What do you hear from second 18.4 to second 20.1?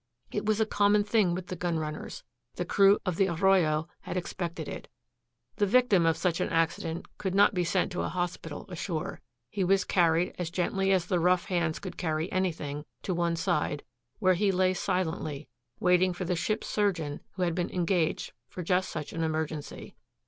for just such an emergency.